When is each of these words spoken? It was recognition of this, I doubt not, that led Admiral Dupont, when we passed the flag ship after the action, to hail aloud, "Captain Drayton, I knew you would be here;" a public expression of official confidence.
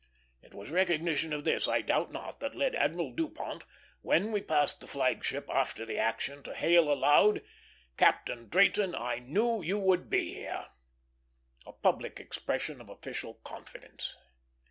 It 0.41 0.55
was 0.55 0.71
recognition 0.71 1.31
of 1.31 1.43
this, 1.43 1.67
I 1.67 1.81
doubt 1.81 2.11
not, 2.11 2.39
that 2.39 2.55
led 2.55 2.73
Admiral 2.73 3.11
Dupont, 3.11 3.61
when 4.01 4.31
we 4.31 4.41
passed 4.41 4.81
the 4.81 4.87
flag 4.87 5.23
ship 5.23 5.47
after 5.47 5.85
the 5.85 5.99
action, 5.99 6.41
to 6.41 6.55
hail 6.55 6.91
aloud, 6.91 7.43
"Captain 7.97 8.49
Drayton, 8.49 8.95
I 8.95 9.19
knew 9.19 9.61
you 9.61 9.77
would 9.77 10.09
be 10.09 10.33
here;" 10.33 10.69
a 11.67 11.71
public 11.73 12.19
expression 12.19 12.81
of 12.81 12.89
official 12.89 13.35
confidence. 13.43 14.17